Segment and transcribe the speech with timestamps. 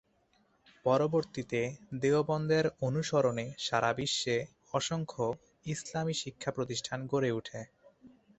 [0.85, 1.61] পরবর্তীতে
[2.01, 4.37] দেওবন্দের অনুসরণে সারা বিশ্বে
[4.73, 5.25] অসংখ্য
[5.65, 7.59] ইসলামি শিক্ষা প্রতিষ্ঠান গড়ে উঠে।